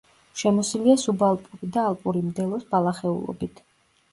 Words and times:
შემოსილია 0.41 0.95
სუბალპური 1.01 1.69
და 1.75 1.83
ალპური 1.91 2.25
მდელოს 2.31 2.67
ბალახეულობით. 2.73 3.63